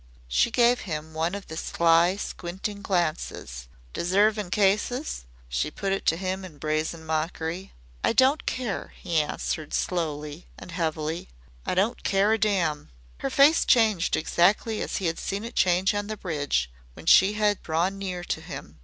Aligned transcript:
She 0.27 0.49
gave 0.49 0.79
him 0.89 1.13
one 1.13 1.35
of 1.35 1.45
the 1.45 1.55
sly, 1.55 2.15
squinting 2.15 2.81
glances. 2.81 3.67
"Deservin' 3.93 4.49
cases?" 4.49 5.25
She 5.47 5.69
put 5.69 5.91
it 5.93 6.07
to 6.07 6.17
him 6.17 6.43
in 6.43 6.57
brazen 6.57 7.05
mockery. 7.05 7.73
"I 8.03 8.13
don't 8.13 8.47
care," 8.47 8.93
he 8.99 9.17
answered 9.21 9.75
slowly 9.75 10.47
and 10.57 10.71
heavily. 10.71 11.29
"I 11.67 11.75
don't 11.75 12.01
care 12.01 12.33
a 12.33 12.39
damn." 12.39 12.89
Her 13.19 13.29
face 13.29 13.63
changed 13.63 14.15
exactly 14.15 14.81
as 14.81 14.97
he 14.97 15.05
had 15.05 15.19
seen 15.19 15.43
it 15.45 15.53
change 15.53 15.93
on 15.93 16.07
the 16.07 16.17
bridge 16.17 16.71
when 16.95 17.05
she 17.05 17.33
had 17.33 17.61
drawn 17.61 17.99
nearer 17.99 18.23
to 18.23 18.41
him. 18.41 18.79